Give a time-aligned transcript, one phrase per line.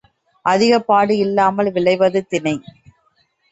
[0.45, 2.55] அதிகப் பாடு இல்லாமல் விளைவது தினை.